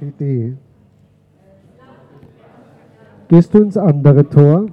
Idee. 0.00 0.56
Gehst 3.28 3.54
du 3.54 3.62
ins 3.62 3.76
andere 3.76 4.28
Tor? 4.28 4.66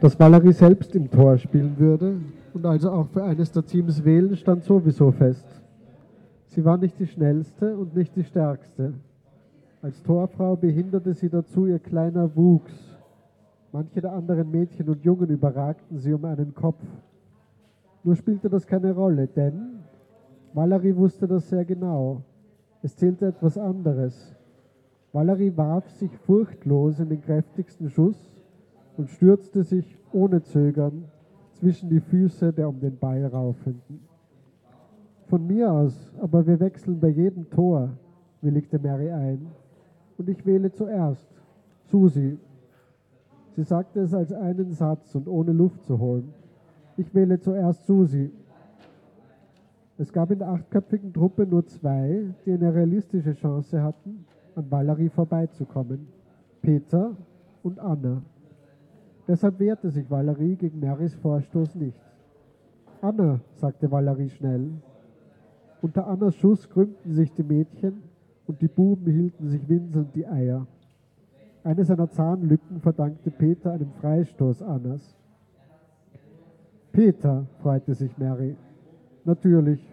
Dass 0.00 0.18
Valerie 0.18 0.52
selbst 0.52 0.94
im 0.94 1.10
Tor 1.10 1.38
spielen 1.38 1.78
würde 1.78 2.16
und 2.52 2.66
also 2.66 2.90
auch 2.90 3.06
für 3.08 3.24
eines 3.24 3.50
der 3.52 3.64
Teams 3.64 4.04
wählen, 4.04 4.36
stand 4.36 4.64
sowieso 4.64 5.10
fest. 5.10 5.46
Sie 6.48 6.64
war 6.64 6.76
nicht 6.76 6.98
die 6.98 7.06
schnellste 7.06 7.76
und 7.76 7.96
nicht 7.96 8.14
die 8.14 8.24
stärkste. 8.24 8.92
Als 9.80 10.02
Torfrau 10.02 10.54
behinderte 10.54 11.14
sie 11.14 11.30
dazu 11.30 11.66
ihr 11.66 11.78
kleiner 11.78 12.36
Wuchs. 12.36 12.72
Manche 13.72 14.02
der 14.02 14.12
anderen 14.12 14.50
Mädchen 14.50 14.88
und 14.90 15.02
Jungen 15.02 15.30
überragten 15.30 15.98
sie 15.98 16.12
um 16.12 16.24
einen 16.26 16.54
Kopf. 16.54 16.84
Nur 18.04 18.16
spielte 18.16 18.50
das 18.50 18.66
keine 18.66 18.92
Rolle, 18.92 19.28
denn 19.28 19.78
Valerie 20.52 20.94
wusste 20.94 21.26
das 21.26 21.48
sehr 21.48 21.64
genau. 21.64 22.22
Es 22.82 22.96
zählte 22.96 23.26
etwas 23.26 23.56
anderes. 23.56 24.34
Valerie 25.12 25.56
warf 25.56 25.88
sich 25.90 26.10
furchtlos 26.18 26.98
in 26.98 27.08
den 27.08 27.20
kräftigsten 27.20 27.88
Schuss 27.88 28.34
und 28.96 29.08
stürzte 29.08 29.62
sich 29.62 29.96
ohne 30.12 30.42
Zögern 30.42 31.04
zwischen 31.52 31.90
die 31.90 32.00
Füße 32.00 32.52
der 32.52 32.68
um 32.68 32.80
den 32.80 32.98
Ball 32.98 33.24
raufenden. 33.24 34.00
Von 35.26 35.46
mir 35.46 35.70
aus, 35.70 36.12
aber 36.20 36.46
wir 36.46 36.58
wechseln 36.58 36.98
bei 36.98 37.08
jedem 37.08 37.48
Tor, 37.50 37.90
willigte 38.40 38.78
Mary 38.78 39.10
ein. 39.10 39.46
Und 40.18 40.28
ich 40.28 40.44
wähle 40.44 40.72
zuerst. 40.72 41.28
Susi. 41.84 42.38
Sie 43.54 43.62
sagte 43.62 44.00
es 44.00 44.14
als 44.14 44.32
einen 44.32 44.72
Satz 44.72 45.14
und 45.14 45.28
ohne 45.28 45.52
Luft 45.52 45.84
zu 45.84 45.98
holen. 45.98 46.32
Ich 46.96 47.14
wähle 47.14 47.38
zuerst 47.38 47.86
Susi. 47.86 48.32
Es 50.02 50.12
gab 50.12 50.32
in 50.32 50.40
der 50.40 50.48
achtköpfigen 50.48 51.12
Truppe 51.12 51.46
nur 51.46 51.64
zwei, 51.64 52.24
die 52.44 52.50
eine 52.50 52.74
realistische 52.74 53.34
Chance 53.34 53.84
hatten, 53.84 54.24
an 54.56 54.68
Valerie 54.68 55.08
vorbeizukommen. 55.08 56.08
Peter 56.60 57.16
und 57.62 57.78
Anna. 57.78 58.20
Deshalb 59.28 59.60
wehrte 59.60 59.90
sich 59.90 60.10
Valerie 60.10 60.56
gegen 60.56 60.80
Marys 60.80 61.14
Vorstoß 61.14 61.76
nicht. 61.76 62.00
Anna, 63.00 63.38
sagte 63.54 63.92
Valerie 63.92 64.28
schnell. 64.28 64.72
Unter 65.82 66.08
Annas 66.08 66.34
Schuss 66.34 66.68
krümmten 66.68 67.12
sich 67.12 67.32
die 67.34 67.44
Mädchen 67.44 68.02
und 68.48 68.60
die 68.60 68.66
Buben 68.66 69.06
hielten 69.06 69.46
sich 69.46 69.68
winselnd 69.68 70.16
die 70.16 70.26
Eier. 70.26 70.66
Eine 71.62 71.84
seiner 71.84 72.10
Zahnlücken 72.10 72.80
verdankte 72.80 73.30
Peter 73.30 73.70
einem 73.70 73.92
Freistoß 74.00 74.62
Annas. 74.62 75.16
Peter, 76.90 77.46
freute 77.60 77.94
sich 77.94 78.18
Mary. 78.18 78.56
Natürlich, 79.24 79.91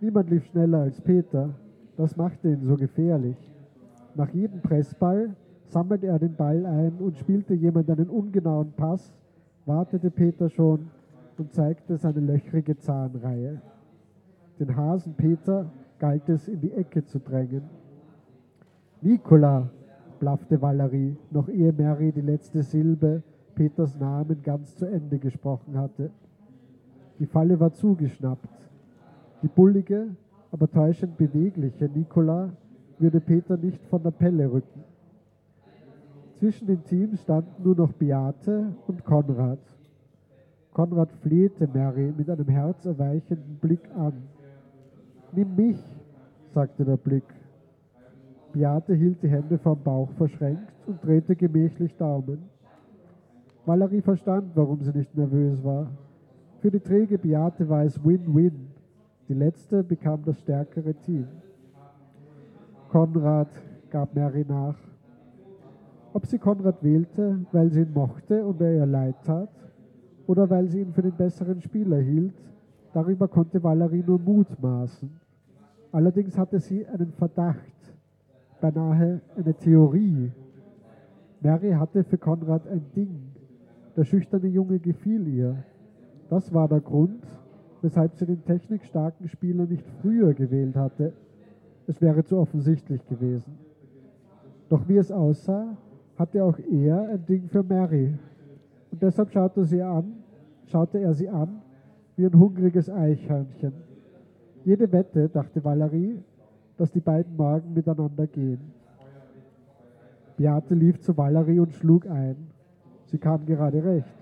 niemand 0.00 0.30
lief 0.30 0.44
schneller 0.46 0.80
als 0.80 1.00
Peter. 1.00 1.50
Das 1.96 2.16
machte 2.16 2.50
ihn 2.50 2.64
so 2.64 2.76
gefährlich. 2.76 3.36
Nach 4.14 4.28
jedem 4.30 4.60
Pressball 4.60 5.34
sammelte 5.66 6.06
er 6.06 6.18
den 6.18 6.34
Ball 6.34 6.64
ein 6.66 6.94
und 6.98 7.16
spielte 7.18 7.54
jemand 7.54 7.90
einen 7.90 8.08
ungenauen 8.08 8.72
Pass, 8.72 9.14
wartete 9.66 10.10
Peter 10.10 10.48
schon 10.48 10.88
und 11.36 11.52
zeigte 11.52 11.96
seine 11.96 12.20
löchrige 12.20 12.76
Zahnreihe. 12.76 13.60
Den 14.58 14.76
Hasen 14.76 15.14
Peter 15.14 15.70
galt 15.98 16.28
es, 16.28 16.48
in 16.48 16.60
die 16.60 16.72
Ecke 16.72 17.04
zu 17.04 17.18
drängen. 17.18 17.62
Nikola, 19.00 19.70
blaffte 20.18 20.60
Valerie, 20.60 21.16
noch 21.30 21.48
ehe 21.48 21.72
Mary 21.72 22.12
die 22.12 22.20
letzte 22.20 22.62
Silbe 22.62 23.22
Peters 23.54 23.98
Namen 23.98 24.42
ganz 24.42 24.76
zu 24.76 24.86
Ende 24.86 25.18
gesprochen 25.18 25.76
hatte. 25.76 26.10
Die 27.18 27.26
Falle 27.26 27.58
war 27.58 27.72
zugeschnappt. 27.72 28.48
Die 29.42 29.48
bullige, 29.48 30.08
aber 30.50 30.70
täuschend 30.70 31.16
bewegliche 31.16 31.88
Nikola 31.88 32.50
würde 32.98 33.20
Peter 33.20 33.56
nicht 33.56 33.84
von 33.86 34.02
der 34.02 34.10
Pelle 34.10 34.50
rücken. 34.50 34.84
Zwischen 36.38 36.66
den 36.66 36.84
Teams 36.84 37.20
standen 37.20 37.62
nur 37.62 37.76
noch 37.76 37.92
Beate 37.92 38.72
und 38.86 39.04
Konrad. 39.04 39.58
Konrad 40.72 41.10
flehte 41.22 41.68
Mary 41.72 42.12
mit 42.16 42.30
einem 42.30 42.48
herzerweichenden 42.48 43.56
Blick 43.56 43.88
an. 43.96 44.14
Nimm 45.32 45.54
mich, 45.56 45.82
sagte 46.54 46.84
der 46.84 46.96
Blick. 46.96 47.24
Beate 48.52 48.94
hielt 48.94 49.22
die 49.22 49.28
Hände 49.28 49.58
vom 49.58 49.82
Bauch 49.82 50.10
verschränkt 50.12 50.72
und 50.86 51.04
drehte 51.04 51.36
gemächlich 51.36 51.94
Daumen. 51.96 52.44
Valerie 53.66 54.00
verstand, 54.00 54.52
warum 54.54 54.80
sie 54.80 54.96
nicht 54.96 55.14
nervös 55.14 55.62
war. 55.62 55.90
Für 56.60 56.70
die 56.70 56.80
träge 56.80 57.18
Beate 57.18 57.68
war 57.68 57.84
es 57.84 58.02
Win-Win. 58.04 58.67
Die 59.28 59.34
letzte 59.34 59.82
bekam 59.84 60.24
das 60.24 60.38
stärkere 60.38 60.94
Team. 60.94 61.28
Konrad 62.88 63.50
gab 63.90 64.14
Mary 64.14 64.46
nach. 64.48 64.76
Ob 66.14 66.24
sie 66.24 66.38
Konrad 66.38 66.82
wählte, 66.82 67.40
weil 67.52 67.70
sie 67.70 67.82
ihn 67.82 67.92
mochte 67.92 68.46
und 68.46 68.58
er 68.62 68.74
ihr 68.74 68.86
leid 68.86 69.16
tat, 69.24 69.50
oder 70.26 70.48
weil 70.48 70.68
sie 70.68 70.80
ihn 70.80 70.94
für 70.94 71.02
den 71.02 71.12
besseren 71.12 71.60
Spieler 71.60 71.98
hielt, 71.98 72.32
darüber 72.94 73.28
konnte 73.28 73.62
Valerie 73.62 74.02
nur 74.06 74.18
mutmaßen. 74.18 75.10
Allerdings 75.92 76.38
hatte 76.38 76.58
sie 76.58 76.86
einen 76.86 77.12
Verdacht, 77.12 77.58
beinahe 78.62 79.20
eine 79.36 79.54
Theorie. 79.54 80.32
Mary 81.42 81.72
hatte 81.72 82.02
für 82.02 82.16
Konrad 82.16 82.66
ein 82.66 82.86
Ding. 82.96 83.32
Der 83.94 84.04
schüchterne 84.04 84.48
Junge 84.48 84.78
gefiel 84.78 85.28
ihr. 85.28 85.64
Das 86.30 86.54
war 86.54 86.68
der 86.68 86.80
Grund, 86.80 87.22
weshalb 87.82 88.14
sie 88.16 88.26
den 88.26 88.44
technikstarken 88.44 89.28
Spieler 89.28 89.66
nicht 89.66 89.84
früher 90.02 90.34
gewählt 90.34 90.76
hatte. 90.76 91.12
Es 91.86 92.00
wäre 92.00 92.24
zu 92.24 92.38
offensichtlich 92.38 93.06
gewesen. 93.06 93.58
Doch 94.68 94.88
wie 94.88 94.96
es 94.96 95.10
aussah, 95.10 95.76
hatte 96.18 96.44
auch 96.44 96.58
er 96.58 97.08
ein 97.08 97.24
Ding 97.26 97.48
für 97.48 97.62
Mary. 97.62 98.18
Und 98.90 99.02
deshalb 99.02 99.30
schaute, 99.30 99.64
sie 99.64 99.82
an, 99.82 100.12
schaute 100.66 100.98
er 100.98 101.14
sie 101.14 101.28
an 101.28 101.62
wie 102.16 102.26
ein 102.26 102.38
hungriges 102.38 102.90
Eichhörnchen. 102.90 103.72
Jede 104.64 104.90
Wette, 104.92 105.28
dachte 105.28 105.64
Valerie, 105.64 106.22
dass 106.76 106.90
die 106.90 107.00
beiden 107.00 107.36
morgen 107.36 107.72
miteinander 107.72 108.26
gehen. 108.26 108.72
Beate 110.36 110.74
lief 110.74 111.00
zu 111.00 111.16
Valerie 111.16 111.60
und 111.60 111.72
schlug 111.72 112.06
ein. 112.06 112.36
Sie 113.06 113.18
kam 113.18 113.46
gerade 113.46 113.82
recht. 113.82 114.17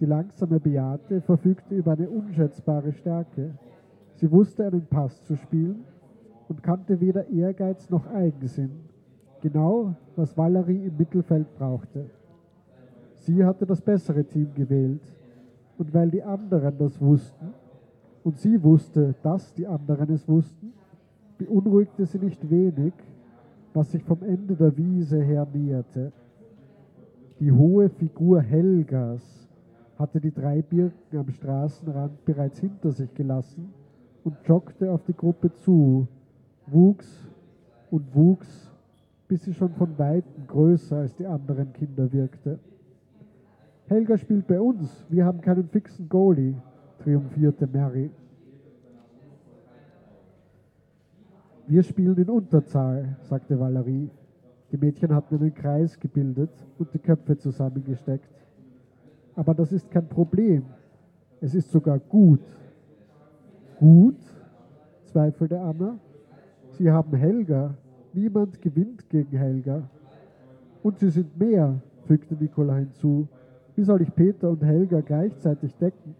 Die 0.00 0.06
langsame 0.06 0.58
Beate 0.58 1.20
verfügte 1.20 1.74
über 1.74 1.92
eine 1.92 2.08
unschätzbare 2.08 2.90
Stärke. 2.92 3.58
Sie 4.14 4.30
wusste 4.32 4.66
einen 4.66 4.86
Pass 4.86 5.22
zu 5.24 5.36
spielen 5.36 5.84
und 6.48 6.62
kannte 6.62 7.00
weder 7.00 7.28
Ehrgeiz 7.28 7.90
noch 7.90 8.06
Eigensinn. 8.06 8.70
Genau, 9.42 9.94
was 10.16 10.36
Valerie 10.38 10.86
im 10.86 10.96
Mittelfeld 10.96 11.54
brauchte. 11.54 12.06
Sie 13.12 13.44
hatte 13.44 13.66
das 13.66 13.82
bessere 13.82 14.24
Team 14.24 14.54
gewählt. 14.54 15.02
Und 15.76 15.92
weil 15.92 16.10
die 16.10 16.22
anderen 16.22 16.76
das 16.78 17.00
wussten 17.00 17.54
und 18.24 18.38
sie 18.38 18.62
wusste, 18.62 19.14
dass 19.22 19.54
die 19.54 19.66
anderen 19.66 20.10
es 20.12 20.28
wussten, 20.28 20.72
beunruhigte 21.38 22.04
sie 22.04 22.18
nicht 22.18 22.50
wenig, 22.50 22.92
was 23.72 23.90
sich 23.90 24.02
vom 24.04 24.22
Ende 24.22 24.56
der 24.56 24.76
Wiese 24.76 25.22
her 25.22 25.46
näherte. 25.52 26.12
Die 27.38 27.52
hohe 27.52 27.88
Figur 27.88 28.42
Helgas 28.42 29.39
hatte 30.00 30.20
die 30.20 30.32
drei 30.32 30.62
Birken 30.62 31.18
am 31.18 31.30
Straßenrand 31.30 32.24
bereits 32.24 32.58
hinter 32.58 32.90
sich 32.90 33.12
gelassen 33.14 33.72
und 34.24 34.36
joggte 34.46 34.90
auf 34.90 35.04
die 35.04 35.12
Gruppe 35.12 35.52
zu, 35.52 36.08
wuchs 36.66 37.28
und 37.90 38.14
wuchs, 38.14 38.70
bis 39.28 39.44
sie 39.44 39.52
schon 39.52 39.72
von 39.74 39.96
weitem 39.98 40.46
größer 40.46 40.96
als 40.96 41.14
die 41.16 41.26
anderen 41.26 41.72
Kinder 41.74 42.10
wirkte. 42.12 42.58
Helga 43.86 44.16
spielt 44.16 44.46
bei 44.46 44.60
uns, 44.60 45.04
wir 45.08 45.24
haben 45.24 45.40
keinen 45.40 45.68
fixen 45.68 46.08
Goalie, 46.08 46.54
triumphierte 47.00 47.66
Mary. 47.66 48.10
Wir 51.66 51.82
spielen 51.82 52.16
in 52.16 52.30
Unterzahl, 52.30 53.16
sagte 53.22 53.58
Valerie. 53.58 54.10
Die 54.72 54.76
Mädchen 54.76 55.14
hatten 55.14 55.36
einen 55.36 55.54
Kreis 55.54 55.98
gebildet 55.98 56.50
und 56.78 56.92
die 56.94 56.98
Köpfe 56.98 57.36
zusammengesteckt. 57.36 58.28
Aber 59.40 59.54
das 59.54 59.72
ist 59.72 59.90
kein 59.90 60.06
Problem. 60.06 60.64
Es 61.40 61.54
ist 61.54 61.70
sogar 61.70 61.98
gut. 61.98 62.40
Gut? 63.78 64.18
zweifelte 65.06 65.58
Anna. 65.58 65.98
Sie 66.72 66.90
haben 66.90 67.16
Helga. 67.16 67.74
Niemand 68.12 68.60
gewinnt 68.60 69.08
gegen 69.08 69.36
Helga. 69.36 69.88
Und 70.82 70.98
sie 70.98 71.10
sind 71.10 71.38
mehr, 71.38 71.80
fügte 72.06 72.34
Nicola 72.34 72.76
hinzu. 72.76 73.26
Wie 73.74 73.82
soll 73.82 74.02
ich 74.02 74.14
Peter 74.14 74.50
und 74.50 74.62
Helga 74.62 75.00
gleichzeitig 75.00 75.74
decken? 75.76 76.14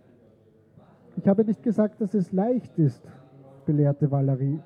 Ich 1.17 1.29
habe 1.29 1.45
nicht 1.45 1.63
gesagt, 1.63 2.01
dass 2.01 2.15
es 2.15 2.33
leicht 2.33 2.79
ist, 2.79 3.03
belehrte 3.67 4.11
Valerie 4.11 4.61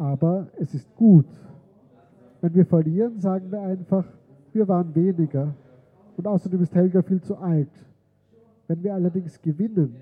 aber 0.00 0.46
es 0.58 0.72
ist 0.72 0.96
gut. 0.96 1.26
Wenn 2.40 2.54
wir 2.54 2.64
verlieren, 2.64 3.20
sagen 3.20 3.52
wir 3.52 3.60
einfach, 3.60 4.06
wir 4.54 4.66
waren 4.66 4.94
weniger. 4.94 5.54
Und 6.16 6.26
außerdem 6.26 6.62
ist 6.62 6.74
Helga 6.74 7.02
viel 7.02 7.20
zu 7.20 7.36
alt. 7.36 7.68
Wenn 8.70 8.84
wir 8.84 8.94
allerdings 8.94 9.42
gewinnen, 9.42 9.96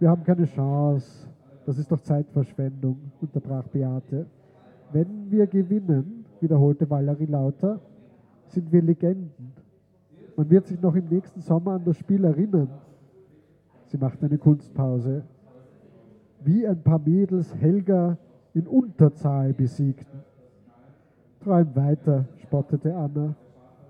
wir 0.00 0.10
haben 0.10 0.24
keine 0.24 0.44
Chance. 0.44 1.28
Das 1.64 1.78
ist 1.78 1.88
doch 1.92 2.00
Zeitverschwendung, 2.00 3.12
unterbrach 3.20 3.68
Beate. 3.68 4.26
Wenn 4.92 5.30
wir 5.30 5.46
gewinnen, 5.46 6.24
wiederholte 6.40 6.90
Valerie 6.90 7.26
lauter, 7.26 7.78
sind 8.46 8.72
wir 8.72 8.82
Legenden. 8.82 9.52
Man 10.34 10.50
wird 10.50 10.66
sich 10.66 10.82
noch 10.82 10.96
im 10.96 11.06
nächsten 11.06 11.42
Sommer 11.42 11.74
an 11.74 11.84
das 11.84 11.96
Spiel 11.96 12.24
erinnern. 12.24 12.70
Sie 13.86 13.98
machte 13.98 14.26
eine 14.26 14.38
Kunstpause. 14.38 15.22
Wie 16.42 16.66
ein 16.66 16.82
paar 16.82 16.98
Mädels 16.98 17.54
Helga 17.54 18.18
in 18.52 18.66
Unterzahl 18.66 19.52
besiegten. 19.52 20.24
Träum 21.38 21.76
weiter, 21.76 22.26
spottete 22.38 22.96
Anna. 22.96 23.36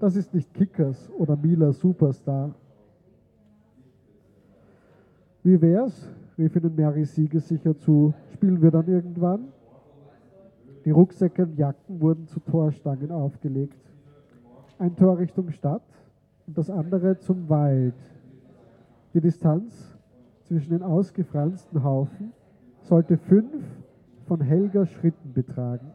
Das 0.00 0.17
ist 0.17 0.35
nicht 0.35 0.53
Kickers 0.53 1.11
oder 1.17 1.35
Mila 1.35 1.73
Superstar. 1.73 2.55
Wie 5.43 5.61
wär's? 5.61 6.09
rief 6.37 6.55
ihnen 6.57 6.75
Mary 6.75 7.05
siegessicher 7.05 7.77
zu. 7.79 8.13
Spielen 8.33 8.61
wir 8.61 8.71
dann 8.71 8.87
irgendwann? 8.89 9.49
Die 10.85 10.91
Rucksäcke 10.91 11.43
und 11.43 11.59
Jacken 11.59 12.01
wurden 12.01 12.27
zu 12.27 12.41
Torstangen 12.41 13.11
aufgelegt. 13.11 13.79
Ein 14.79 14.97
Tor 14.97 15.19
Richtung 15.19 15.51
Stadt 15.51 15.83
und 16.47 16.57
das 16.57 16.71
andere 16.71 17.19
zum 17.19 17.49
Wald. 17.49 17.95
Die 19.15 19.21
Distanz 19.21 19.99
zwischen 20.45 20.71
den 20.71 20.83
ausgefransten 20.83 21.83
Haufen 21.85 22.33
sollte 22.83 23.17
fünf 23.17 23.65
von 24.27 24.41
Helga 24.41 24.87
Schritten 24.87 25.33
betragen. 25.33 25.91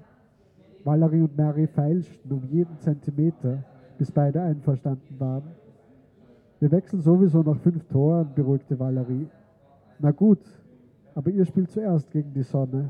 Valerie 0.84 1.22
und 1.22 1.36
Mary 1.38 1.68
feilschten 1.68 2.32
um 2.32 2.44
jeden 2.44 2.78
Zentimeter, 2.80 3.64
bis 3.98 4.12
beide 4.12 4.42
einverstanden 4.42 5.20
waren. 5.20 5.44
Wir 6.66 6.72
wechseln 6.72 7.04
sowieso 7.04 7.44
nach 7.44 7.60
fünf 7.60 7.84
Toren, 7.90 8.34
beruhigte 8.34 8.80
Valerie. 8.80 9.28
Na 10.00 10.10
gut, 10.10 10.40
aber 11.14 11.30
ihr 11.30 11.46
spielt 11.46 11.70
zuerst 11.70 12.10
gegen 12.10 12.34
die 12.34 12.42
Sonne. 12.42 12.90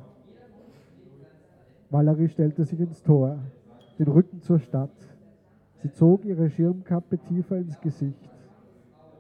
Valerie 1.90 2.30
stellte 2.30 2.64
sich 2.64 2.80
ins 2.80 3.04
Tor, 3.04 3.38
den 4.00 4.08
Rücken 4.08 4.40
zur 4.40 4.60
Stadt. 4.60 4.96
Sie 5.80 5.92
zog 5.92 6.24
ihre 6.24 6.50
Schirmkappe 6.50 7.18
tiefer 7.18 7.58
ins 7.58 7.78
Gesicht. 7.82 8.30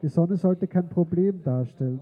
Die 0.02 0.08
Sonne 0.08 0.38
sollte 0.38 0.68
kein 0.68 0.88
Problem 0.88 1.44
darstellen. 1.44 2.00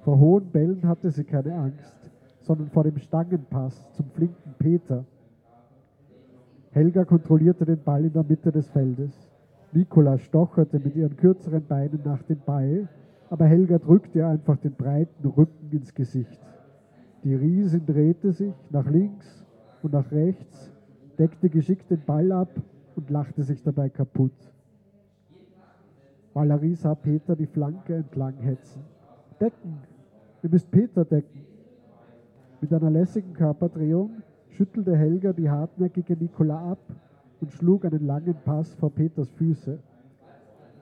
Vor 0.00 0.18
hohen 0.18 0.50
Bällen 0.50 0.88
hatte 0.88 1.12
sie 1.12 1.22
keine 1.22 1.54
Angst, 1.54 2.10
sondern 2.40 2.68
vor 2.70 2.82
dem 2.82 2.98
Stangenpass 2.98 3.92
zum 3.92 4.06
flinken 4.06 4.54
Peter. 4.58 5.04
Helga 6.72 7.04
kontrollierte 7.04 7.64
den 7.64 7.80
Ball 7.80 8.06
in 8.06 8.12
der 8.12 8.24
Mitte 8.24 8.50
des 8.50 8.68
Feldes. 8.70 9.29
Nikola 9.72 10.18
stocherte 10.18 10.78
mit 10.78 10.96
ihren 10.96 11.16
kürzeren 11.16 11.64
Beinen 11.66 12.00
nach 12.04 12.22
dem 12.22 12.40
Ball 12.44 12.88
aber 13.30 13.46
Helga 13.46 13.78
drückte 13.78 14.18
ihr 14.18 14.28
einfach 14.28 14.56
den 14.56 14.74
breiten 14.74 15.26
Rücken 15.26 15.70
ins 15.70 15.94
Gesicht. 15.94 16.40
Die 17.22 17.34
Riesin 17.34 17.86
drehte 17.86 18.32
sich 18.32 18.52
nach 18.70 18.90
links 18.90 19.46
und 19.82 19.92
nach 19.92 20.10
rechts, 20.10 20.72
deckte 21.16 21.48
geschickt 21.48 21.90
den 21.90 22.04
Ball 22.04 22.32
ab 22.32 22.50
und 22.96 23.08
lachte 23.08 23.44
sich 23.44 23.62
dabei 23.62 23.88
kaputt. 23.88 24.32
Valerie 26.34 26.74
sah 26.74 26.94
Peter 26.94 27.36
die 27.36 27.46
Flanke 27.46 27.94
entlang 27.94 28.36
hetzen. 28.38 28.82
Decken! 29.40 29.78
Ihr 30.42 30.50
müsst 30.50 30.70
Peter 30.70 31.04
decken! 31.04 31.44
Mit 32.60 32.72
einer 32.72 32.90
lässigen 32.90 33.32
Körperdrehung 33.32 34.22
schüttelte 34.48 34.96
Helga 34.96 35.32
die 35.32 35.48
hartnäckige 35.48 36.16
Nicola 36.16 36.72
ab 36.72 36.80
und 37.40 37.52
schlug 37.52 37.84
einen 37.84 38.06
langen 38.06 38.36
Pass 38.44 38.74
vor 38.74 38.90
Peters 38.90 39.30
Füße. 39.30 39.78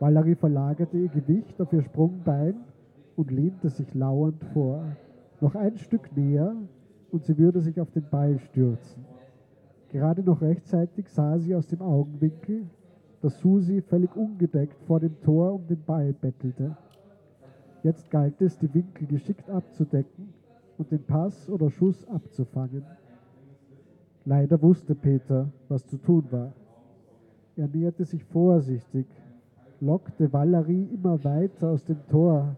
Valerie 0.00 0.34
verlagerte 0.34 0.98
ihr 0.98 1.08
Gewicht 1.08 1.60
auf 1.60 1.72
ihr 1.72 1.82
Sprungbein 1.82 2.54
und 3.16 3.30
lehnte 3.30 3.68
sich 3.68 3.94
lauernd 3.94 4.42
vor. 4.52 4.84
Noch 5.40 5.54
ein 5.54 5.76
Stück 5.76 6.16
näher 6.16 6.54
und 7.10 7.24
sie 7.24 7.38
würde 7.38 7.60
sich 7.60 7.80
auf 7.80 7.90
den 7.90 8.04
Ball 8.10 8.38
stürzen. 8.38 9.04
Gerade 9.90 10.22
noch 10.22 10.42
rechtzeitig 10.42 11.08
sah 11.08 11.38
sie 11.38 11.54
aus 11.54 11.66
dem 11.66 11.80
Augenwinkel, 11.80 12.66
dass 13.22 13.40
Susi 13.40 13.80
völlig 13.80 14.14
ungedeckt 14.14 14.80
vor 14.84 15.00
dem 15.00 15.20
Tor 15.22 15.54
um 15.54 15.66
den 15.66 15.82
Ball 15.82 16.12
bettelte. 16.12 16.76
Jetzt 17.82 18.10
galt 18.10 18.40
es, 18.40 18.58
die 18.58 18.72
Winkel 18.74 19.06
geschickt 19.06 19.48
abzudecken 19.48 20.28
und 20.76 20.90
den 20.90 21.02
Pass 21.02 21.48
oder 21.48 21.70
Schuss 21.70 22.06
abzufangen. 22.08 22.84
Leider 24.28 24.60
wusste 24.60 24.94
Peter, 24.94 25.50
was 25.70 25.86
zu 25.86 25.96
tun 25.96 26.26
war. 26.30 26.52
Er 27.56 27.66
näherte 27.66 28.04
sich 28.04 28.22
vorsichtig 28.24 29.06
lockte 29.80 30.30
Valerie 30.30 30.86
immer 30.92 31.24
weiter 31.24 31.70
aus 31.70 31.82
dem 31.82 32.06
Tor, 32.08 32.54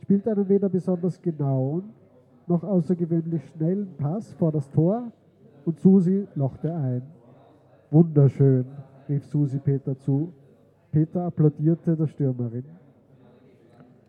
spielte 0.00 0.30
einen 0.32 0.48
weder 0.48 0.70
besonders 0.70 1.20
genauen 1.20 1.90
noch 2.46 2.64
außergewöhnlich 2.64 3.44
schnellen 3.50 3.88
Pass 3.98 4.32
vor 4.32 4.50
das 4.50 4.70
Tor 4.70 5.12
und 5.66 5.78
Susi 5.78 6.26
lochte 6.34 6.74
ein. 6.74 7.02
Wunderschön, 7.90 8.64
rief 9.10 9.26
Susi 9.26 9.58
Peter 9.58 9.98
zu. 9.98 10.32
Peter 10.90 11.24
applaudierte 11.24 11.96
der 11.96 12.06
Stürmerin. 12.06 12.64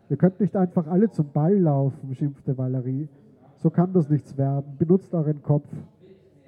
Ihr 0.10 0.16
könnt 0.16 0.40
nicht 0.40 0.56
einfach 0.56 0.88
alle 0.88 1.10
zum 1.10 1.28
Ball 1.34 1.60
laufen, 1.60 2.16
schimpfte 2.16 2.58
Valerie. 2.58 3.10
So 3.58 3.70
kann 3.70 3.92
das 3.92 4.10
nichts 4.10 4.38
werden. 4.38 4.78
Benutzt 4.78 5.14
euren 5.14 5.44
Kopf. 5.44 5.68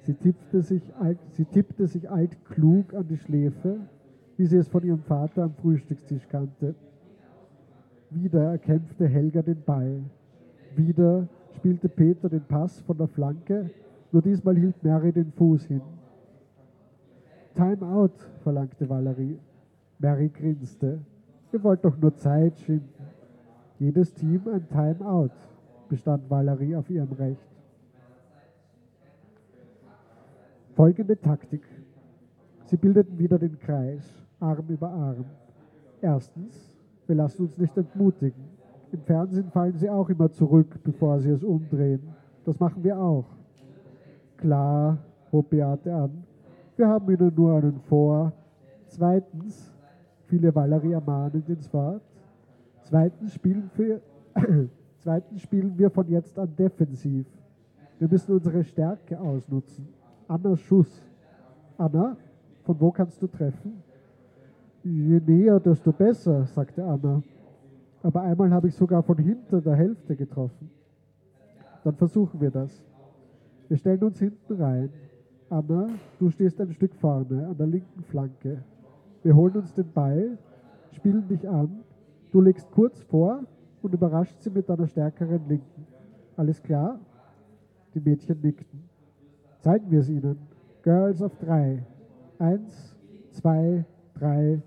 Sie 0.02 0.14
tippte 0.14 0.62
sich, 0.62 0.82
sie 1.30 1.44
tippte 1.44 1.86
sich 1.86 2.10
altklug 2.10 2.94
an 2.94 3.06
die 3.08 3.18
Schläfe 3.18 3.80
wie 4.36 4.46
sie 4.46 4.56
es 4.56 4.68
von 4.68 4.82
ihrem 4.82 5.02
Vater 5.02 5.44
am 5.44 5.54
Frühstückstisch 5.54 6.26
kannte. 6.28 6.74
Wieder 8.10 8.50
erkämpfte 8.50 9.06
Helga 9.06 9.42
den 9.42 9.62
Ball. 9.62 10.02
Wieder 10.76 11.28
spielte 11.54 11.88
Peter 11.88 12.28
den 12.28 12.42
Pass 12.42 12.80
von 12.80 12.98
der 12.98 13.08
Flanke, 13.08 13.70
nur 14.10 14.22
diesmal 14.22 14.56
hielt 14.56 14.82
Mary 14.82 15.12
den 15.12 15.32
Fuß 15.32 15.66
hin. 15.66 15.80
Time 17.54 17.86
out, 17.86 18.12
verlangte 18.42 18.88
Valerie. 18.88 19.38
Mary 19.98 20.28
grinste. 20.28 20.98
Ihr 21.52 21.62
wollt 21.62 21.84
doch 21.84 21.96
nur 21.98 22.16
Zeit 22.16 22.58
schinden. 22.58 22.88
Jedes 23.78 24.12
Team 24.14 24.42
ein 24.52 24.66
Time 24.68 25.06
out, 25.06 25.32
bestand 25.88 26.28
Valerie 26.28 26.74
auf 26.74 26.90
ihrem 26.90 27.12
Recht. 27.12 27.51
Folgende 30.74 31.20
Taktik. 31.20 31.62
Sie 32.64 32.78
bildeten 32.78 33.18
wieder 33.18 33.38
den 33.38 33.58
Kreis. 33.58 34.10
Arm 34.40 34.64
über 34.68 34.88
Arm. 34.88 35.26
Erstens, 36.00 36.72
wir 37.06 37.14
lassen 37.14 37.42
uns 37.42 37.58
nicht 37.58 37.76
entmutigen. 37.76 38.42
Im 38.90 39.02
Fernsehen 39.02 39.50
fallen 39.50 39.76
sie 39.76 39.90
auch 39.90 40.08
immer 40.08 40.30
zurück, 40.30 40.78
bevor 40.82 41.20
sie 41.20 41.30
es 41.30 41.44
umdrehen. 41.44 42.00
Das 42.46 42.58
machen 42.58 42.82
wir 42.82 42.98
auch. 42.98 43.26
Klar, 44.38 44.96
hob 45.30 45.50
Beate 45.50 45.94
an, 45.94 46.24
wir 46.76 46.88
haben 46.88 47.12
ihnen 47.12 47.34
nur 47.34 47.54
einen 47.54 47.78
vor. 47.80 48.32
Zweitens, 48.86 49.70
viele 50.24 50.54
Valerie 50.54 50.92
ermahnend 50.92 51.48
ins 51.50 51.72
Wort. 51.72 52.02
Zweitens 52.80 53.34
spielen, 53.34 53.70
wir, 53.76 54.00
zweitens 54.98 55.42
spielen 55.42 55.76
wir 55.76 55.90
von 55.90 56.08
jetzt 56.08 56.38
an 56.38 56.56
defensiv. 56.56 57.26
Wir 57.98 58.08
müssen 58.08 58.32
unsere 58.32 58.64
Stärke 58.64 59.20
ausnutzen. 59.20 59.86
Annas 60.32 60.60
Schuss. 60.60 60.90
Anna, 61.76 62.16
von 62.64 62.80
wo 62.80 62.90
kannst 62.90 63.20
du 63.20 63.26
treffen? 63.26 63.82
Je 64.82 65.20
näher, 65.20 65.60
desto 65.60 65.92
besser, 65.92 66.46
sagte 66.46 66.82
Anna. 66.82 67.22
Aber 68.02 68.22
einmal 68.22 68.50
habe 68.50 68.68
ich 68.68 68.74
sogar 68.74 69.02
von 69.02 69.18
hinter 69.18 69.60
der 69.60 69.76
Hälfte 69.76 70.16
getroffen. 70.16 70.70
Dann 71.84 71.96
versuchen 71.96 72.40
wir 72.40 72.50
das. 72.50 72.82
Wir 73.68 73.76
stellen 73.76 74.02
uns 74.04 74.18
hinten 74.18 74.54
rein. 74.54 74.90
Anna, 75.50 75.88
du 76.18 76.30
stehst 76.30 76.58
ein 76.62 76.72
Stück 76.72 76.94
vorne, 76.94 77.46
an 77.48 77.56
der 77.58 77.66
linken 77.66 78.02
Flanke. 78.04 78.64
Wir 79.22 79.36
holen 79.36 79.56
uns 79.56 79.74
den 79.74 79.92
Ball, 79.92 80.38
spielen 80.92 81.28
dich 81.28 81.46
an. 81.46 81.80
Du 82.30 82.40
legst 82.40 82.70
kurz 82.70 83.02
vor 83.02 83.42
und 83.82 83.92
überrascht 83.92 84.40
sie 84.40 84.50
mit 84.50 84.66
deiner 84.66 84.86
stärkeren 84.86 85.46
Linken. 85.46 85.86
Alles 86.36 86.62
klar? 86.62 86.98
Die 87.94 88.00
Mädchen 88.00 88.40
nickten. 88.40 88.91
Zeigen 89.62 89.90
wir 89.92 90.00
es 90.00 90.08
ihnen. 90.08 90.38
Girls 90.82 91.22
auf 91.22 91.36
drei. 91.36 91.84
Eins, 92.40 92.96
zwei, 93.30 93.84
drei, 94.18 94.60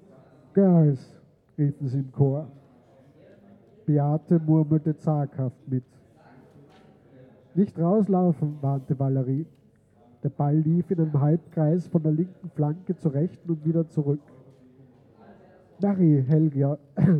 Girls, 0.53 1.13
riefen 1.57 1.87
sie 1.89 1.99
im 1.99 2.11
Chor. 2.13 2.47
Beate 3.85 4.39
murmelte 4.39 4.97
zaghaft 4.97 5.67
mit. 5.67 5.83
Nicht 7.55 7.77
rauslaufen, 7.77 8.57
warnte 8.61 8.97
Valerie. 8.97 9.45
Der 10.23 10.29
Ball 10.29 10.55
lief 10.55 10.89
in 10.89 11.01
einem 11.01 11.19
Halbkreis 11.19 11.87
von 11.87 12.01
der 12.01 12.13
linken 12.13 12.49
Flanke 12.55 12.95
zur 12.95 13.13
rechten 13.13 13.49
und 13.49 13.65
wieder 13.65 13.87
zurück. 13.89 14.21
Mary, 15.81 16.23
Helga, 16.25 16.77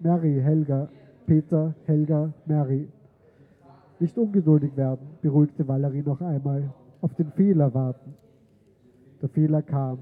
Mary, 0.00 0.40
Helga, 0.42 0.88
Peter, 1.26 1.74
Helga, 1.84 2.32
Mary. 2.46 2.88
Nicht 3.98 4.16
ungeduldig 4.16 4.74
werden, 4.74 5.06
beruhigte 5.20 5.68
Valerie 5.68 6.02
noch 6.02 6.22
einmal. 6.22 6.70
Auf 7.02 7.14
den 7.14 7.30
Fehler 7.32 7.72
warten. 7.72 8.14
Der 9.22 9.28
Fehler 9.30 9.62
kam. 9.62 10.00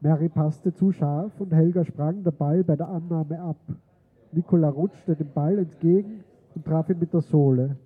Mary 0.00 0.28
passte 0.28 0.72
zu 0.74 0.92
scharf 0.92 1.40
und 1.40 1.52
Helga 1.52 1.84
sprang 1.84 2.22
der 2.22 2.30
Ball 2.30 2.62
bei 2.62 2.76
der 2.76 2.88
Annahme 2.88 3.40
ab. 3.40 3.60
Nicola 4.32 4.68
rutschte 4.68 5.16
dem 5.16 5.32
Ball 5.32 5.58
entgegen 5.58 6.24
und 6.54 6.64
traf 6.64 6.90
ihn 6.90 6.98
mit 6.98 7.12
der 7.12 7.22
Sohle. 7.22 7.76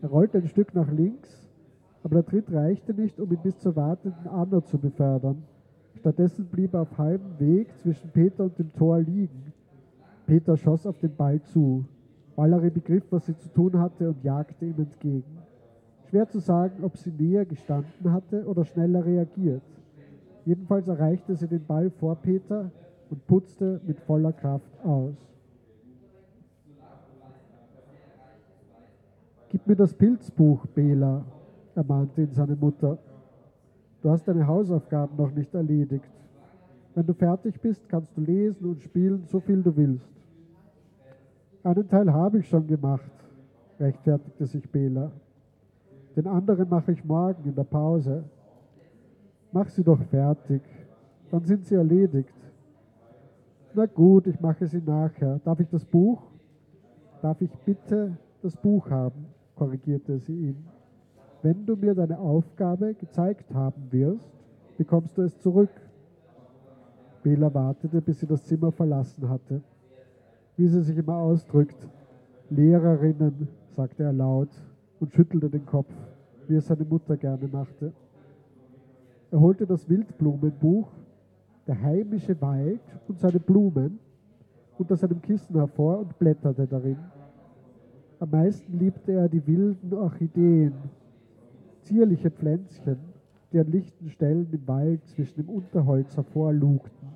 Er 0.00 0.08
rollte 0.08 0.38
ein 0.38 0.48
Stück 0.48 0.74
nach 0.74 0.90
links 0.90 1.48
Aber 2.02 2.16
der 2.16 2.26
Tritt 2.26 2.52
reichte 2.52 2.94
nicht, 2.94 3.20
um 3.20 3.30
ihn 3.30 3.38
bis 3.42 3.58
zur 3.58 3.76
wartenden 3.76 4.26
Anna 4.26 4.64
zu 4.64 4.78
befördern. 4.78 5.44
Stattdessen 5.94 6.46
blieb 6.46 6.74
er 6.74 6.82
auf 6.82 6.98
halbem 6.98 7.38
Weg 7.38 7.76
zwischen 7.78 8.10
Peter 8.10 8.44
und 8.44 8.58
dem 8.58 8.72
Tor 8.72 8.98
liegen. 9.00 9.52
Peter 10.26 10.56
schoss 10.56 10.86
auf 10.86 10.98
den 10.98 11.14
Ball 11.14 11.40
zu. 11.42 11.84
Valerie 12.36 12.70
begriff, 12.70 13.04
was 13.10 13.26
sie 13.26 13.36
zu 13.36 13.48
tun 13.50 13.78
hatte 13.78 14.08
und 14.08 14.24
jagte 14.24 14.64
ihm 14.64 14.78
entgegen. 14.78 15.41
Schwer 16.12 16.28
zu 16.28 16.40
sagen, 16.40 16.84
ob 16.84 16.98
sie 16.98 17.10
näher 17.10 17.46
gestanden 17.46 18.12
hatte 18.12 18.44
oder 18.44 18.66
schneller 18.66 19.02
reagiert. 19.02 19.62
Jedenfalls 20.44 20.86
erreichte 20.86 21.34
sie 21.36 21.48
den 21.48 21.64
Ball 21.64 21.88
vor 21.88 22.16
Peter 22.16 22.70
und 23.08 23.26
putzte 23.26 23.80
mit 23.86 23.98
voller 24.00 24.34
Kraft 24.34 24.70
aus. 24.84 25.14
Gib 29.48 29.66
mir 29.66 29.74
das 29.74 29.94
Pilzbuch, 29.94 30.66
Bela, 30.66 31.24
ermahnte 31.74 32.24
ihn 32.24 32.32
seine 32.34 32.56
Mutter. 32.56 32.98
Du 34.02 34.10
hast 34.10 34.28
deine 34.28 34.46
Hausaufgaben 34.46 35.16
noch 35.16 35.30
nicht 35.30 35.54
erledigt. 35.54 36.10
Wenn 36.94 37.06
du 37.06 37.14
fertig 37.14 37.58
bist, 37.58 37.88
kannst 37.88 38.14
du 38.18 38.20
lesen 38.20 38.66
und 38.66 38.82
spielen, 38.82 39.24
so 39.24 39.40
viel 39.40 39.62
du 39.62 39.74
willst. 39.74 40.10
Einen 41.62 41.88
Teil 41.88 42.12
habe 42.12 42.40
ich 42.40 42.48
schon 42.50 42.66
gemacht, 42.66 43.10
rechtfertigte 43.80 44.44
sich 44.44 44.70
Bela. 44.70 45.10
Den 46.16 46.26
anderen 46.26 46.68
mache 46.68 46.92
ich 46.92 47.04
morgen 47.04 47.44
in 47.44 47.54
der 47.54 47.64
Pause. 47.64 48.24
Mach 49.50 49.68
sie 49.68 49.82
doch 49.82 50.02
fertig, 50.04 50.62
dann 51.30 51.44
sind 51.44 51.64
sie 51.64 51.74
erledigt. 51.74 52.34
Na 53.74 53.86
gut, 53.86 54.26
ich 54.26 54.38
mache 54.40 54.66
sie 54.66 54.82
nachher. 54.84 55.40
Darf 55.44 55.60
ich 55.60 55.68
das 55.68 55.84
Buch? 55.84 56.22
Darf 57.22 57.40
ich 57.40 57.50
bitte 57.64 58.16
das 58.42 58.56
Buch 58.56 58.90
haben? 58.90 59.26
korrigierte 59.54 60.18
sie 60.18 60.48
ihn. 60.48 60.64
Wenn 61.42 61.64
du 61.64 61.76
mir 61.76 61.94
deine 61.94 62.18
Aufgabe 62.18 62.94
gezeigt 62.94 63.52
haben 63.54 63.90
wirst, 63.90 64.30
bekommst 64.76 65.16
du 65.16 65.22
es 65.22 65.38
zurück. 65.40 65.70
Bela 67.22 67.52
wartete, 67.54 68.00
bis 68.00 68.20
sie 68.20 68.26
das 68.26 68.44
Zimmer 68.44 68.72
verlassen 68.72 69.28
hatte. 69.28 69.62
Wie 70.56 70.66
sie 70.66 70.82
sich 70.82 70.96
immer 70.96 71.16
ausdrückt, 71.16 71.86
Lehrerinnen, 72.50 73.48
sagte 73.70 74.02
er 74.02 74.12
laut 74.12 74.50
und 75.02 75.12
schüttelte 75.12 75.50
den 75.50 75.66
Kopf, 75.66 75.92
wie 76.46 76.54
es 76.54 76.66
seine 76.68 76.84
Mutter 76.84 77.16
gerne 77.16 77.48
machte. 77.48 77.92
Er 79.32 79.40
holte 79.40 79.66
das 79.66 79.88
Wildblumenbuch, 79.88 80.88
der 81.66 81.82
heimische 81.82 82.40
Wald 82.40 82.80
und 83.08 83.18
seine 83.18 83.40
Blumen 83.40 83.98
unter 84.78 84.94
seinem 84.94 85.20
Kissen 85.20 85.56
hervor 85.56 85.98
und 85.98 86.16
blätterte 86.20 86.68
darin. 86.68 86.98
Am 88.20 88.30
meisten 88.30 88.78
liebte 88.78 89.12
er 89.12 89.28
die 89.28 89.44
wilden 89.44 89.92
Orchideen, 89.92 90.74
zierliche 91.80 92.30
Pflänzchen, 92.30 92.98
die 93.52 93.58
an 93.58 93.66
lichten 93.66 94.08
Stellen 94.08 94.46
im 94.52 94.68
Wald 94.68 95.04
zwischen 95.08 95.42
dem 95.42 95.48
Unterholz 95.48 96.16
hervorlugten. 96.16 97.08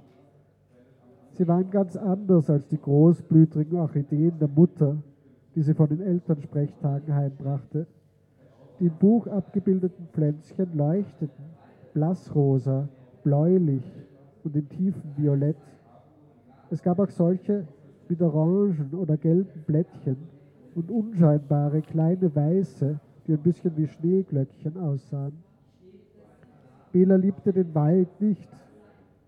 Sie 1.34 1.46
waren 1.46 1.70
ganz 1.70 1.96
anders 1.96 2.50
als 2.50 2.66
die 2.66 2.80
großblütigen 2.80 3.78
Orchideen 3.78 4.36
der 4.40 4.48
Mutter, 4.48 4.96
die 5.56 5.62
sie 5.62 5.74
von 5.74 5.88
den 5.88 6.02
Elternsprechtagen 6.02 7.14
heimbrachte. 7.14 7.86
Die 8.78 8.86
im 8.86 8.94
Buch 8.98 9.26
abgebildeten 9.26 10.06
Pflänzchen 10.12 10.76
leuchteten 10.76 11.56
blassrosa, 11.94 12.86
bläulich 13.24 13.90
und 14.44 14.54
in 14.54 14.68
tiefem 14.68 15.16
Violett. 15.16 15.56
Es 16.70 16.82
gab 16.82 16.98
auch 16.98 17.08
solche 17.08 17.66
mit 18.06 18.20
orangen 18.20 18.92
oder 18.92 19.16
gelben 19.16 19.62
Blättchen 19.66 20.18
und 20.74 20.90
unscheinbare 20.90 21.80
kleine 21.80 22.36
weiße, 22.36 23.00
die 23.26 23.32
ein 23.32 23.42
bisschen 23.42 23.74
wie 23.78 23.86
Schneeglöckchen 23.86 24.76
aussahen. 24.76 25.32
Bela 26.92 27.16
liebte 27.16 27.54
den 27.54 27.74
Wald 27.74 28.20
nicht. 28.20 28.48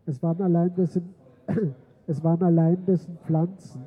Es 0.04 0.22
waren 0.22 0.42
allein 0.42 0.74
dessen, 0.74 1.14
es 2.06 2.22
waren 2.22 2.42
allein 2.42 2.84
dessen 2.84 3.16
Pflanzen, 3.24 3.80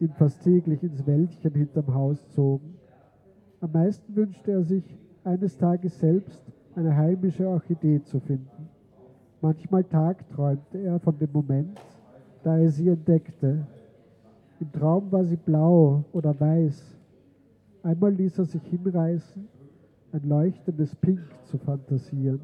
ihn 0.00 0.12
fast 0.14 0.42
täglich 0.42 0.82
ins 0.82 1.06
Wäldchen 1.06 1.52
hinterm 1.52 1.94
Haus 1.94 2.28
zogen. 2.30 2.74
Am 3.60 3.72
meisten 3.72 4.16
wünschte 4.16 4.52
er 4.52 4.62
sich, 4.62 4.84
eines 5.22 5.58
Tages 5.58 5.98
selbst 5.98 6.42
eine 6.74 6.96
heimische 6.96 7.46
Orchidee 7.46 8.02
zu 8.02 8.20
finden. 8.20 8.68
Manchmal 9.42 9.84
tagträumte 9.84 10.78
er 10.78 10.98
von 10.98 11.18
dem 11.18 11.30
Moment, 11.32 11.78
da 12.42 12.58
er 12.58 12.70
sie 12.70 12.88
entdeckte. 12.88 13.66
Im 14.60 14.72
Traum 14.72 15.12
war 15.12 15.24
sie 15.24 15.36
blau 15.36 16.04
oder 16.12 16.38
weiß. 16.38 16.98
Einmal 17.82 18.12
ließ 18.12 18.38
er 18.38 18.44
sich 18.44 18.62
hinreißen, 18.64 19.48
ein 20.12 20.28
leuchtendes 20.28 20.94
Pink 20.96 21.20
zu 21.44 21.58
fantasieren. 21.58 22.40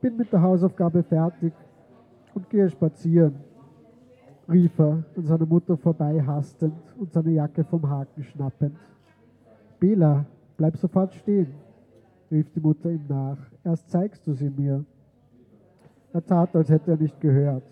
Bin 0.00 0.16
mit 0.16 0.32
der 0.32 0.42
Hausaufgabe 0.42 1.02
fertig 1.02 1.52
und 2.34 2.48
gehe 2.50 2.70
spazieren, 2.70 3.34
rief 4.48 4.78
er 4.78 5.02
an 5.16 5.24
seiner 5.24 5.46
Mutter 5.46 5.76
vorbei 5.76 6.22
hastend 6.24 6.74
und 6.96 7.12
seine 7.12 7.30
Jacke 7.32 7.64
vom 7.64 7.88
Haken 7.88 8.22
schnappend. 8.22 8.76
Bela, 9.80 10.24
bleib 10.56 10.76
sofort 10.76 11.14
stehen, 11.14 11.52
rief 12.30 12.48
die 12.50 12.60
Mutter 12.60 12.90
ihm 12.90 13.04
nach. 13.08 13.38
Erst 13.64 13.90
zeigst 13.90 14.26
du 14.26 14.32
sie 14.32 14.50
mir. 14.50 14.84
Er 16.12 16.24
tat, 16.24 16.54
als 16.54 16.68
hätte 16.68 16.92
er 16.92 16.96
nicht 16.96 17.20
gehört. 17.20 17.64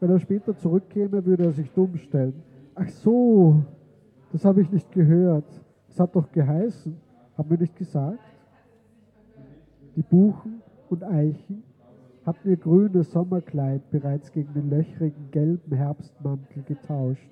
Wenn 0.00 0.10
er 0.10 0.18
später 0.18 0.56
zurückkäme, 0.56 1.24
würde 1.24 1.44
er 1.44 1.52
sich 1.52 1.70
dumm 1.72 1.96
stellen. 1.96 2.42
Ach 2.74 2.88
so, 2.88 3.62
das 4.32 4.44
habe 4.44 4.62
ich 4.62 4.70
nicht 4.70 4.90
gehört. 4.92 5.44
Das 5.88 6.00
hat 6.00 6.14
doch 6.14 6.30
geheißen. 6.32 6.96
Haben 7.36 7.50
wir 7.50 7.58
nicht 7.58 7.76
gesagt? 7.76 8.18
Die 9.96 10.02
Buchen 10.02 10.62
und 10.90 11.04
Eichen 11.04 11.62
hatten 12.26 12.50
ihr 12.50 12.56
grünes 12.56 13.12
Sommerkleid 13.12 13.90
bereits 13.90 14.32
gegen 14.32 14.52
den 14.52 14.70
löchrigen 14.70 15.30
gelben 15.30 15.72
Herbstmantel 15.72 16.62
getauscht. 16.64 17.30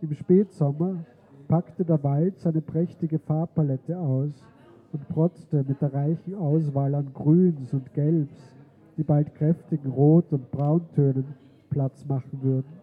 Im 0.00 0.14
Spätsommer 0.14 1.04
packte 1.48 1.84
der 1.84 2.02
Wald 2.02 2.38
seine 2.38 2.60
prächtige 2.60 3.18
Farbpalette 3.18 3.98
aus 3.98 4.44
und 4.92 5.08
protzte 5.08 5.64
mit 5.66 5.82
der 5.82 5.92
reichen 5.92 6.34
Auswahl 6.36 6.94
an 6.94 7.12
Grüns 7.12 7.74
und 7.74 7.92
Gelbs, 7.92 8.54
die 8.96 9.02
bald 9.02 9.34
kräftigen 9.34 9.90
Rot- 9.90 10.32
und 10.32 10.50
Brauntönen 10.50 11.34
Platz 11.70 12.06
machen 12.06 12.40
würden. 12.42 12.78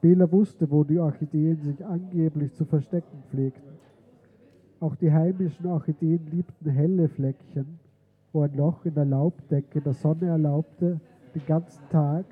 Bela 0.00 0.30
wusste, 0.30 0.70
wo 0.70 0.84
die 0.84 0.98
Orchideen 0.98 1.60
sich 1.62 1.84
angeblich 1.84 2.54
zu 2.54 2.64
verstecken 2.64 3.22
pflegten. 3.30 3.78
Auch 4.80 4.94
die 4.94 5.12
heimischen 5.12 5.66
Orchideen 5.66 6.24
liebten 6.30 6.70
helle 6.70 7.08
Fleckchen, 7.08 7.80
wo 8.32 8.42
ein 8.42 8.54
Loch 8.56 8.84
in 8.84 8.94
der 8.94 9.04
Laubdecke 9.04 9.80
der 9.80 9.94
Sonne 9.94 10.26
erlaubte, 10.26 11.00
den 11.34 11.46
ganzen 11.46 11.82
Tag 11.90 12.24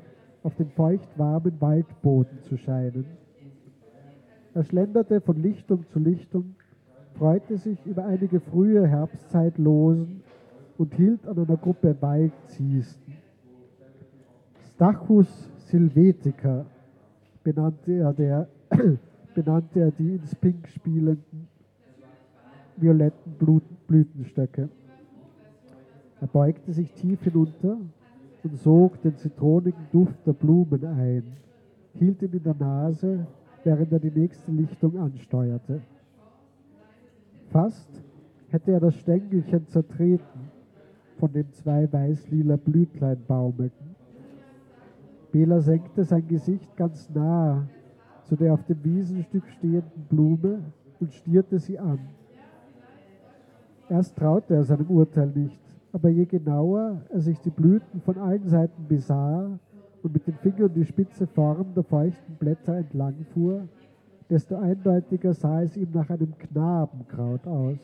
auf 0.42 0.54
dem 0.56 0.68
feuchtwarmen 0.70 1.60
Waldboden 1.60 2.40
zu 2.42 2.56
scheinen. 2.56 3.06
Er 4.54 4.64
schlenderte 4.64 5.20
von 5.20 5.36
Lichtung 5.36 5.86
zu 5.88 5.98
Lichtung, 5.98 6.54
freute 7.14 7.56
sich 7.56 7.84
über 7.84 8.06
einige 8.06 8.40
frühe 8.40 8.86
Herbstzeitlosen 8.86 10.22
und 10.78 10.94
hielt 10.94 11.26
an 11.26 11.38
einer 11.38 11.56
Gruppe 11.56 11.96
Waldziesten. 12.00 13.14
Stachus 14.74 15.50
silvetica 15.56 16.66
benannte 17.42 17.92
er, 17.92 18.12
der, 18.12 18.48
benannte 19.34 19.80
er 19.80 19.90
die 19.90 20.16
ins 20.16 20.34
Pink 20.34 20.68
spielenden 20.68 21.48
violetten 22.76 23.32
Blütenstöcke. 23.86 24.68
Er 26.26 26.32
beugte 26.32 26.72
sich 26.72 26.92
tief 26.92 27.22
hinunter 27.22 27.76
und 28.42 28.56
sog 28.56 29.00
den 29.02 29.16
zitronigen 29.16 29.86
Duft 29.92 30.26
der 30.26 30.32
Blumen 30.32 30.84
ein, 30.84 31.22
hielt 31.94 32.20
ihn 32.20 32.32
in 32.32 32.42
der 32.42 32.56
Nase, 32.56 33.28
während 33.62 33.92
er 33.92 34.00
die 34.00 34.10
nächste 34.10 34.50
Lichtung 34.50 34.98
ansteuerte. 34.98 35.82
Fast 37.50 37.88
hätte 38.48 38.72
er 38.72 38.80
das 38.80 38.96
Stängelchen 38.96 39.68
zertreten, 39.68 40.50
von 41.20 41.32
dem 41.32 41.52
zwei 41.52 41.90
weiß-lila 41.92 42.56
Blütlein 42.56 43.22
baumelten. 43.28 43.94
Bela 45.30 45.60
senkte 45.60 46.02
sein 46.02 46.26
Gesicht 46.26 46.76
ganz 46.76 47.08
nah 47.08 47.68
zu 48.24 48.34
der 48.34 48.52
auf 48.52 48.64
dem 48.64 48.82
Wiesenstück 48.82 49.46
stehenden 49.58 50.02
Blume 50.08 50.58
und 50.98 51.12
stierte 51.12 51.60
sie 51.60 51.78
an. 51.78 52.00
Erst 53.88 54.16
traute 54.16 54.54
er 54.54 54.64
seinem 54.64 54.90
Urteil 54.90 55.28
nicht 55.28 55.60
aber 55.92 56.08
je 56.08 56.24
genauer 56.24 57.02
er 57.10 57.20
sich 57.20 57.40
die 57.40 57.50
Blüten 57.50 58.00
von 58.00 58.18
allen 58.18 58.48
Seiten 58.48 58.86
besah 58.88 59.58
und 60.02 60.12
mit 60.12 60.26
den 60.26 60.34
Fingern 60.34 60.72
die 60.74 60.84
spitze 60.84 61.26
Form 61.26 61.74
der 61.74 61.84
feuchten 61.84 62.34
Blätter 62.36 62.76
entlangfuhr, 62.76 63.68
desto 64.28 64.56
eindeutiger 64.56 65.34
sah 65.34 65.62
es 65.62 65.76
ihm 65.76 65.88
nach 65.92 66.10
einem 66.10 66.36
Knabenkraut 66.38 67.46
aus. 67.46 67.78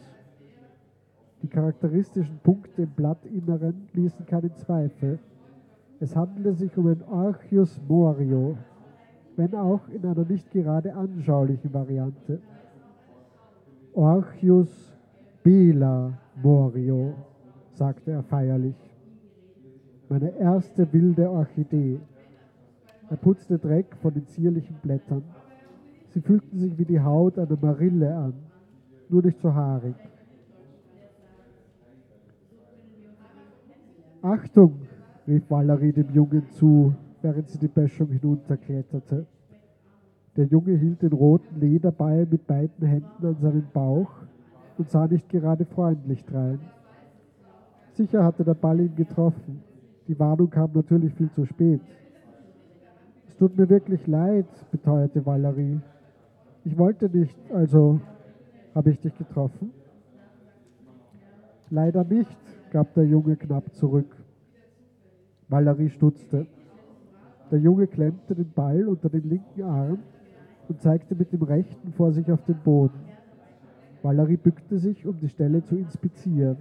Die 1.43 1.49
charakteristischen 1.49 2.39
Punkte 2.43 2.83
im 2.83 2.91
Blattinneren 2.91 3.89
ließen 3.93 4.27
keinen 4.27 4.55
Zweifel. 4.57 5.19
Es 5.99 6.15
handelte 6.15 6.55
sich 6.55 6.77
um 6.77 6.87
ein 6.87 7.03
Orchius 7.11 7.81
Morio, 7.89 8.57
wenn 9.37 9.55
auch 9.55 9.89
in 9.89 10.05
einer 10.07 10.25
nicht 10.25 10.51
gerade 10.51 10.95
anschaulichen 10.95 11.73
Variante. 11.73 12.41
Orchius 13.95 14.97
Bela 15.43 16.13
Morio, 16.41 17.15
sagte 17.75 18.11
er 18.11 18.23
feierlich. 18.23 18.77
Meine 20.09 20.37
erste 20.37 20.93
wilde 20.93 21.31
Orchidee. 21.31 21.99
Er 23.11 23.17
putzte 23.17 23.59
Dreck 23.59 23.97
von 24.01 24.13
den 24.13 24.27
zierlichen 24.27 24.77
Blättern. 24.83 25.23
Sie 26.11 26.21
fühlten 26.21 26.59
sich 26.59 26.77
wie 26.79 26.85
die 26.85 27.01
Haut 27.01 27.39
einer 27.39 27.57
Marille 27.61 28.15
an, 28.15 28.35
nur 29.09 29.23
nicht 29.23 29.41
so 29.41 29.53
haarig. 29.55 29.95
Achtung, 34.21 34.75
rief 35.27 35.51
Valerie 35.51 35.93
dem 35.93 36.11
Jungen 36.11 36.49
zu, 36.51 36.95
während 37.23 37.49
sie 37.49 37.59
die 37.59 37.69
Böschung 37.69 38.09
hinunterkletterte. 38.09 39.27
Der 40.37 40.47
Junge 40.47 40.77
hielt 40.77 41.03
den 41.03 41.13
roten 41.13 41.61
Lederball 41.61 42.27
mit 42.31 42.47
beiden 42.47 42.87
Händen 42.87 43.27
an 43.27 43.37
seinen 43.41 43.69
Bauch 43.73 44.11
und 44.79 44.89
sah 44.91 45.07
nicht 45.07 45.29
gerade 45.29 45.65
freundlich 45.65 46.25
drein. 46.25 46.61
Sicher 47.93 48.25
hatte 48.25 48.45
der 48.45 48.55
Ball 48.55 48.81
ihn 48.81 48.95
getroffen. 48.97 49.63
Die 50.09 50.19
Warnung 50.19 50.51
kam 50.51 50.71
natürlich 50.73 51.15
viel 51.15 51.31
zu 51.31 51.45
spät. 51.45 51.81
Es 53.29 53.37
tut 53.37 53.57
mir 53.57 53.69
wirklich 53.69 54.07
leid, 54.07 54.47
beteuerte 54.71 55.25
Valerie. 55.25 55.81
Ich 56.65 56.77
wollte 56.79 57.09
nicht, 57.09 57.39
also 57.53 58.01
habe 58.75 58.91
ich 58.91 59.01
dich 59.01 59.17
getroffen? 59.17 59.73
Leider 61.71 62.05
nicht, 62.05 62.39
gab 62.71 62.93
der 62.95 63.05
Junge 63.05 63.37
knapp 63.37 63.75
zurück. 63.75 64.17
Valerie 65.49 65.91
stutzte. 65.91 66.47
Der 67.51 67.59
Junge 67.59 67.87
klemmte 67.87 68.35
den 68.35 68.51
Ball 68.53 68.89
unter 68.89 69.11
den 69.11 69.29
linken 69.29 69.63
Arm 69.63 69.99
und 70.69 70.81
zeigte 70.81 71.15
mit 71.15 71.33
dem 71.33 71.43
rechten 71.43 71.93
vor 71.93 72.13
sich 72.13 72.31
auf 72.31 72.43
den 72.45 72.57
Boden. 72.57 72.99
Valerie 74.03 74.37
bückte 74.37 74.79
sich, 74.79 75.07
um 75.07 75.19
die 75.19 75.29
Stelle 75.29 75.63
zu 75.63 75.77
inspizieren. 75.77 76.57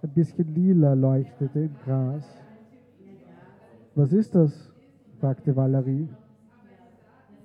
Ein 0.00 0.10
bisschen 0.10 0.54
lila 0.54 0.92
leuchtete 0.92 1.60
im 1.60 1.74
Gras. 1.84 2.24
Was 3.96 4.12
ist 4.12 4.34
das? 4.34 4.72
fragte 5.18 5.56
Valerie. 5.56 6.08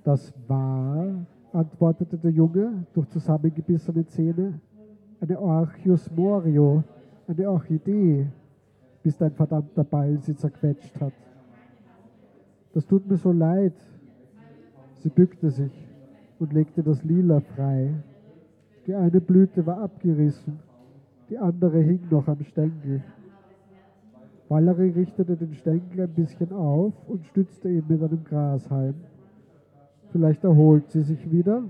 Das 0.04 0.32
war, 0.48 1.26
antwortete 1.52 2.18
der 2.18 2.30
Junge 2.30 2.86
durch 2.94 3.10
zusammengebissene 3.10 4.06
Zähne, 4.06 4.60
eine 5.20 5.40
Orchius 5.40 6.12
morio, 6.12 6.84
eine 7.28 7.50
Orchidee, 7.50 8.28
bis 9.02 9.18
dein 9.18 9.32
verdammter 9.32 9.84
Ball 9.84 10.20
sie 10.20 10.36
zerquetscht 10.36 11.00
hat. 11.02 11.14
Das 12.74 12.86
tut 12.86 13.08
mir 13.08 13.18
so 13.18 13.32
leid. 13.32 13.74
Sie 15.00 15.10
bückte 15.10 15.50
sich 15.50 15.88
und 16.38 16.54
legte 16.54 16.84
das 16.84 17.04
Lila 17.04 17.40
frei. 17.40 17.96
Die 18.86 18.94
eine 18.94 19.22
Blüte 19.22 19.66
war 19.66 19.80
abgerissen, 19.80 20.60
die 21.34 21.40
andere 21.40 21.80
hing 21.80 22.00
noch 22.12 22.28
am 22.28 22.44
Stängel. 22.44 23.02
Valerie 24.50 24.92
richtete 24.92 25.36
den 25.36 25.56
Stängel 25.56 26.02
ein 26.02 26.14
bisschen 26.14 26.52
auf 26.54 26.94
und 27.08 27.26
stützte 27.26 27.72
ihn 27.72 27.84
mit 27.88 28.04
einem 28.04 28.24
Grashalm. 28.24 28.94
Vielleicht 30.12 30.44
erholt 30.44 30.92
sie 30.92 31.02
sich 31.02 31.32
wieder. 31.32 31.64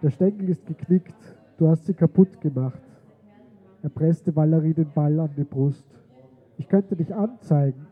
Der 0.00 0.10
Stängel 0.10 0.48
ist 0.48 0.64
geknickt, 0.64 1.16
du 1.58 1.66
hast 1.66 1.86
sie 1.86 1.94
kaputt 1.94 2.40
gemacht. 2.40 2.80
Er 3.82 3.90
presste 3.90 4.36
Valerie 4.36 4.74
den 4.74 4.92
Ball 4.94 5.18
an 5.18 5.30
die 5.36 5.42
Brust. 5.42 5.84
Ich 6.56 6.68
könnte 6.68 6.94
dich 6.94 7.12
anzeigen. 7.12 7.84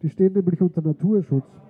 Die 0.00 0.08
stehen 0.08 0.32
nämlich 0.32 0.62
unter 0.62 0.80
Naturschutz. 0.80 1.60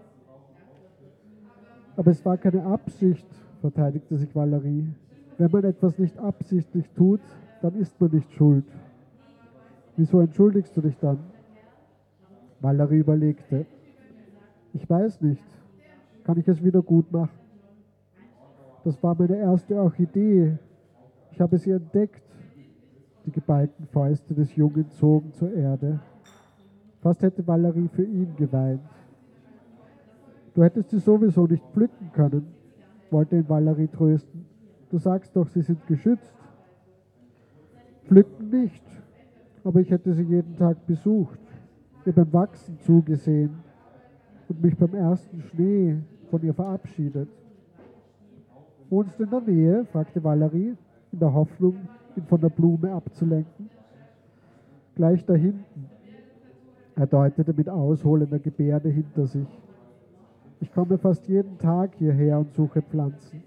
Aber 1.97 2.13
es 2.13 2.25
war 2.25 2.37
keine 2.37 2.63
Absicht, 2.63 3.27
verteidigte 3.61 4.15
sich 4.15 4.33
Valerie. 4.37 4.87
Wenn 5.37 5.51
man 5.51 5.65
etwas 5.65 5.99
nicht 5.99 6.17
absichtlich 6.17 6.89
tut, 6.91 7.21
dann 7.63 7.75
ist 7.77 7.99
man 8.01 8.11
nicht 8.11 8.31
schuld. 8.33 8.65
Wieso 9.97 10.21
entschuldigst 10.21 10.77
du 10.77 10.81
dich 10.81 10.99
dann? 10.99 11.19
Valerie 12.61 12.99
überlegte. 12.99 13.67
Ich 14.73 14.89
weiß 14.89 15.21
nicht. 15.21 15.43
Kann 16.25 16.39
ich 16.39 16.49
es 16.49 16.63
wieder 16.63 16.83
gut 16.83 17.11
machen? 17.13 17.31
Das 18.85 19.01
war 19.03 19.15
meine 19.15 19.37
erste 19.37 19.77
Orchidee. 19.77 20.59
Ich 21.31 21.41
habe 21.41 21.59
sie 21.59 21.71
entdeckt. 21.71 22.23
Die 23.27 23.33
geballten 23.33 23.87
Fäuste 23.87 24.35
des 24.35 24.55
Jungen 24.57 24.91
zogen 24.91 25.33
zur 25.33 25.53
Erde. 25.53 26.01
Fast 27.01 27.23
hätte 27.23 27.47
Valerie 27.47 27.89
für 27.89 28.05
ihn 28.05 28.35
geweint. 28.37 28.81
Du 30.55 30.63
hättest 30.63 30.91
sie 30.91 30.99
sowieso 30.99 31.47
nicht 31.47 31.65
pflücken 31.73 32.11
können, 32.13 32.47
wollte 33.11 33.37
ihn 33.37 33.49
Valerie 33.49 33.89
trösten. 33.89 34.45
Du 34.91 34.99
sagst 34.99 35.35
doch, 35.35 35.49
sie 35.49 35.63
sind 35.63 35.87
geschützt. 35.87 36.33
Pflücken 38.13 38.51
nicht, 38.51 38.85
aber 39.65 39.81
ich 39.81 39.91
hätte 39.91 40.13
sie 40.13 40.25
jeden 40.25 40.55
Tag 40.59 40.87
besucht, 40.87 41.41
ihr 42.05 42.13
beim 42.13 42.31
Wachsen 42.31 42.79
zugesehen 42.81 43.55
und 44.51 44.63
mich 44.63 44.77
beim 44.77 44.95
ersten 44.95 45.41
Schnee 45.41 45.97
von 46.29 46.43
ihr 46.43 46.53
verabschiedet. 46.53 47.31
Wohnst 48.91 49.19
du 49.19 49.25
in 49.25 49.31
der 49.31 49.41
Nähe? 49.41 49.85
fragte 49.87 50.23
Valerie, 50.23 50.77
in 51.11 51.19
der 51.19 51.33
Hoffnung, 51.33 51.77
ihn 52.15 52.25
von 52.25 52.39
der 52.39 52.51
Blume 52.51 52.93
abzulenken. 52.93 53.71
Gleich 54.95 55.25
da 55.25 55.33
hinten. 55.33 55.89
Er 56.97 57.07
deutete 57.07 57.55
mit 57.55 57.71
ausholender 57.71 58.41
Gebärde 58.41 58.91
hinter 58.91 59.27
sich. 59.27 59.49
Ich 60.61 60.71
komme 60.71 60.99
fast 60.99 61.27
jeden 61.29 61.57
Tag 61.57 61.95
hierher 61.95 62.41
und 62.41 62.53
suche 62.53 62.83
Pflanzen. 62.83 63.43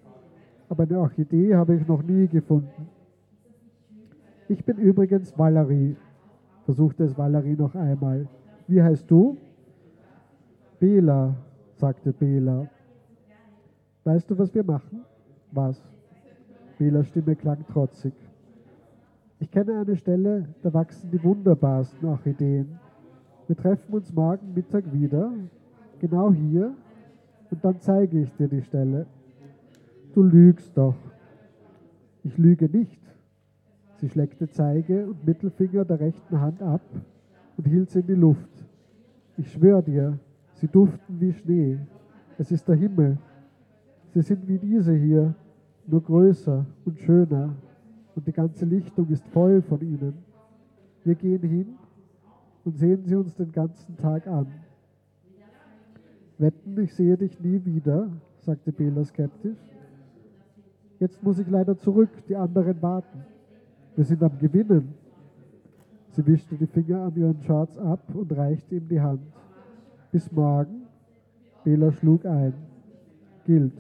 Aber 0.70 0.86
eine 0.86 1.00
Orchidee 1.00 1.54
habe 1.54 1.76
ich 1.76 1.88
noch 1.88 2.02
nie 2.02 2.26
gefunden. 2.26 2.95
Ich 4.48 4.64
bin 4.64 4.78
übrigens 4.78 5.38
Valerie, 5.38 5.96
versuchte 6.66 7.04
es 7.04 7.18
Valerie 7.18 7.56
noch 7.56 7.74
einmal. 7.74 8.28
Wie 8.68 8.82
heißt 8.82 9.10
du? 9.10 9.38
Bela, 10.80 11.36
sagte 11.74 12.14
Bela. 12.14 12.70
Weißt 14.04 14.30
du, 14.30 14.38
was 14.38 14.54
wir 14.54 14.64
machen? 14.64 15.02
Was? 15.52 15.82
Belas 16.78 17.08
Stimme 17.08 17.36
klang 17.36 17.66
trotzig. 17.68 18.14
Ich 19.40 19.50
kenne 19.50 19.80
eine 19.80 19.96
Stelle, 19.96 20.48
da 20.62 20.74
wachsen 20.74 21.10
die 21.10 21.24
wunderbarsten 21.24 22.08
Orchideen. 22.08 22.80
Wir 23.48 23.56
treffen 23.56 23.94
uns 23.94 24.14
morgen 24.14 24.54
Mittag 24.54 24.92
wieder, 24.94 25.32
genau 26.00 26.32
hier, 26.32 26.76
und 27.50 27.66
dann 27.66 27.80
zeige 27.80 28.22
ich 28.22 28.34
dir 28.36 28.48
die 28.48 28.62
Stelle. 28.62 29.08
Du 30.14 30.22
lügst 30.22 30.78
doch. 30.78 30.96
Ich 32.24 32.38
lüge 32.38 32.70
nicht. 32.70 33.02
Sie 33.98 34.10
schleckte 34.10 34.48
Zeige 34.50 35.08
und 35.08 35.26
Mittelfinger 35.26 35.86
der 35.86 36.00
rechten 36.00 36.40
Hand 36.40 36.62
ab 36.62 36.82
und 37.58 37.68
hielt 37.68 37.90
sie 37.90 38.00
in 38.00 38.08
die 38.08 38.14
Luft. 38.14 38.50
Ich 39.38 39.52
schwöre 39.52 39.84
dir, 39.84 40.20
sie 40.56 40.68
duften 40.68 41.20
wie 41.20 41.34
Schnee. 41.34 41.80
Es 42.38 42.52
ist 42.52 42.68
der 42.68 42.76
Himmel. 42.76 43.18
Sie 44.14 44.22
sind 44.22 44.48
wie 44.48 44.58
diese 44.58 44.94
hier, 44.94 45.34
nur 45.88 46.02
größer 46.02 46.66
und 46.86 47.00
schöner 47.00 47.56
und 48.16 48.26
die 48.28 48.32
ganze 48.32 48.66
Lichtung 48.66 49.10
ist 49.10 49.28
voll 49.28 49.62
von 49.62 49.82
ihnen. 49.82 50.14
Wir 51.04 51.16
gehen 51.16 51.42
hin 51.42 51.76
und 52.64 52.78
sehen 52.78 53.04
sie 53.04 53.16
uns 53.16 53.36
den 53.36 53.52
ganzen 53.52 53.96
Tag 53.98 54.26
an. 54.28 54.48
Wetten, 56.38 56.80
ich 56.80 56.94
sehe 56.94 57.18
dich 57.18 57.40
nie 57.40 57.64
wieder, 57.64 58.10
sagte 58.40 58.72
Bela 58.72 59.04
skeptisch. 59.04 59.60
Jetzt 61.00 61.22
muss 61.24 61.40
ich 61.40 61.48
leider 61.50 61.78
zurück, 61.78 62.10
die 62.28 62.36
anderen 62.36 62.82
warten. 62.82 63.26
Wir 63.96 64.06
sind 64.06 64.22
am 64.24 64.38
Gewinnen. 64.40 64.94
Sie 66.12 66.26
wischte 66.26 66.56
die 66.56 66.68
Finger 66.68 67.04
an 67.04 67.16
ihren 67.16 67.42
Shorts 67.42 67.78
ab 67.78 68.00
und 68.14 68.32
reichte 68.32 68.76
ihm 68.76 68.88
die 68.88 69.00
Hand. 69.00 69.22
Bis 70.12 70.32
morgen. 70.32 70.84
Bela 71.64 71.92
schlug 71.92 72.26
ein. 72.26 72.54
Gilt. 73.46 73.74